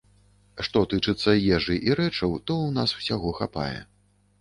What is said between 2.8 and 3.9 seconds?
нас усяго хапае.